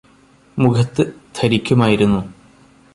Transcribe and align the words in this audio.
മുഖത്ത് 0.57 1.03
ധരിക്കുമായിരുന്നു 1.35 2.21